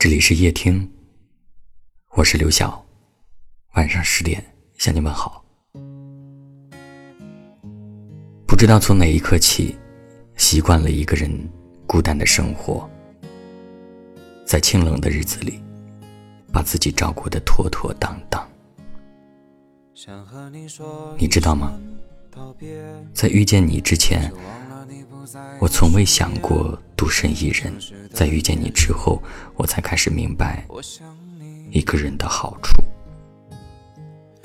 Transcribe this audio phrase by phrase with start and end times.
[0.00, 0.90] 这里是夜听，
[2.12, 2.82] 我是刘晓。
[3.74, 4.42] 晚上十点
[4.78, 5.44] 向你问好。
[8.46, 9.76] 不知道从哪一刻起，
[10.36, 11.30] 习惯了一个人
[11.86, 12.88] 孤单的生活，
[14.46, 15.62] 在清冷的日子里，
[16.50, 18.48] 把自己照顾的妥妥当当。
[21.18, 21.78] 你知道吗？
[23.12, 24.32] 在遇见你之前。
[25.60, 27.72] 我从未想过独身一人，
[28.12, 29.22] 在遇见你之后，
[29.56, 30.66] 我才开始明白
[31.70, 32.82] 一个人的好处。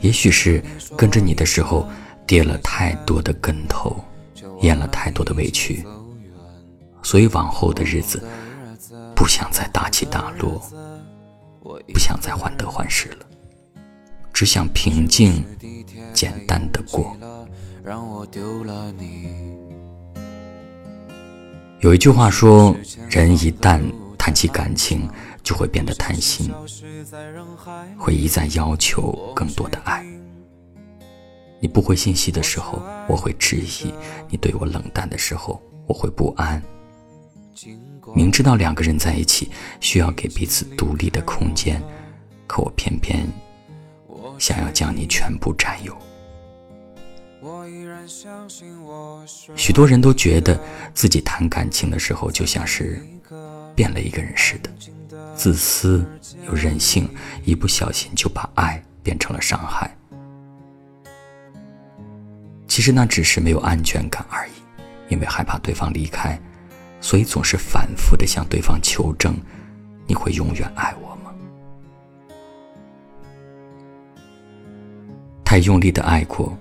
[0.00, 0.62] 也许是
[0.96, 1.88] 跟着你的时候
[2.26, 3.96] 跌了太多的跟头，
[4.60, 5.84] 咽了太多的委屈，
[7.02, 8.22] 所以往后的日子
[9.16, 10.62] 不想再大起大落，
[11.92, 13.26] 不想再患得患失了，
[14.32, 15.44] 只想平静、
[16.14, 17.16] 简单的过。
[21.80, 22.74] 有一句话说，
[23.08, 23.80] 人一旦
[24.18, 25.08] 谈起感情，
[25.44, 26.52] 就会变得贪心，
[27.96, 30.04] 会一再要求更多的爱。
[31.60, 33.92] 你不回信息的时候，我会质疑；
[34.28, 36.60] 你对我冷淡的时候，我会不安。
[38.12, 41.80] 明知道两个人在一起需要给彼此独立的空间，
[42.48, 43.24] 可我偏偏
[44.36, 45.96] 想要将你全部占有。
[49.54, 50.60] 许多人都觉得
[50.92, 53.00] 自己谈感情的时候就像是
[53.76, 54.70] 变了一个人似的，
[55.36, 56.04] 自私
[56.46, 57.08] 又任性，
[57.44, 59.88] 一不小心就把爱变成了伤害。
[62.66, 64.52] 其实那只是没有安全感而已，
[65.08, 66.36] 因为害怕对方离开，
[67.00, 69.36] 所以总是反复的向对方求证：
[70.08, 71.32] 你会永远爱我吗？
[75.44, 76.58] 太用力的爱过。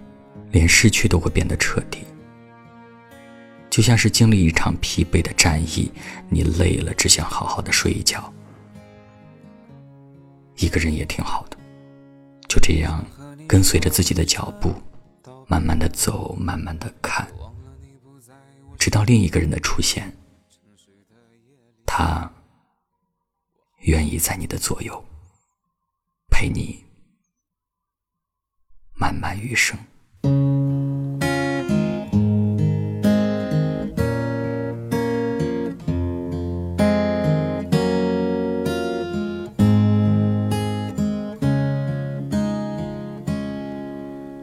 [0.52, 2.00] 连失去都会变得彻底，
[3.70, 5.92] 就像是经历一场疲惫的战役，
[6.30, 8.34] 你累了，只想好好的睡一觉。
[10.56, 11.58] 一个人也挺好的，
[12.48, 13.06] 就这样
[13.48, 14.74] 跟随着自己的脚步，
[15.48, 17.28] 慢慢的走，慢慢的看，
[18.80, 20.12] 直到另一个人的出现，
[21.86, 22.32] 他
[23.82, 25.06] 愿意在你的左右，
[26.32, 26.84] 陪你
[28.96, 29.78] 漫漫余生。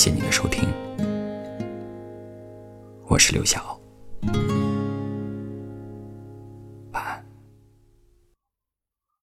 [0.00, 0.66] 谢您的收听，
[3.06, 3.79] 我是刘晓。